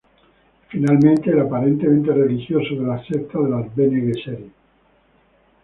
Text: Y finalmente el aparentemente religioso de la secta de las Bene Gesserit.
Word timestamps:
Y 0.01 0.65
finalmente 0.69 1.29
el 1.29 1.41
aparentemente 1.41 2.11
religioso 2.11 2.73
de 2.73 2.87
la 2.87 3.05
secta 3.05 3.37
de 3.39 3.49
las 3.51 3.75
Bene 3.75 4.01
Gesserit. 4.11 4.51